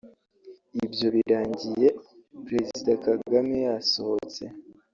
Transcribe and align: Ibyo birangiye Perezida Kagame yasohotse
Ibyo 0.85 1.07
birangiye 1.15 1.87
Perezida 2.47 2.91
Kagame 3.05 3.57
yasohotse 3.67 4.43